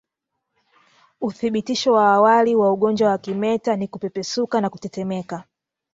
Uthibitisho 1.21 1.93
wa 1.93 2.13
awali 2.13 2.55
wa 2.55 2.71
ugonjwa 2.73 3.09
wa 3.09 3.17
kimeta 3.17 3.75
ni 3.75 3.87
kupepesuka 3.87 4.61
na 4.61 4.69
kutetemeka 4.69 5.43